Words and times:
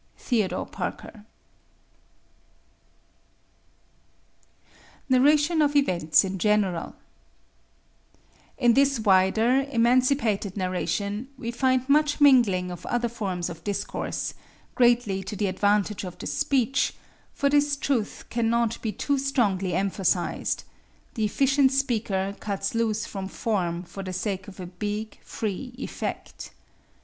THEODORE 0.17 0.65
PARKER. 0.71 1.25
Narration 5.07 5.61
of 5.61 5.75
Events 5.75 6.23
in 6.23 6.39
General 6.39 6.95
In 8.57 8.73
this 8.73 8.99
wider, 9.01 9.67
emancipated 9.71 10.57
narration 10.57 11.27
we 11.37 11.51
find 11.51 11.87
much 11.87 12.19
mingling 12.19 12.71
of 12.71 12.83
other 12.87 13.07
forms 13.09 13.47
of 13.47 13.63
discourse, 13.63 14.33
greatly 14.73 15.21
to 15.23 15.35
the 15.35 15.45
advantage 15.45 16.03
of 16.03 16.17
the 16.17 16.25
speech, 16.25 16.95
for 17.31 17.47
this 17.47 17.75
truth 17.77 18.25
cannot 18.31 18.81
be 18.81 18.91
too 18.91 19.19
strongly 19.19 19.75
emphasized: 19.75 20.63
The 21.13 21.25
efficient 21.25 21.71
speaker 21.71 22.35
cuts 22.39 22.73
loose 22.73 23.05
from 23.05 23.27
form 23.27 23.83
for 23.83 24.01
the 24.01 24.13
sake 24.13 24.47
of 24.47 24.59
a 24.59 24.65
big, 24.65 25.19
free 25.21 25.75
effect. 25.77 26.49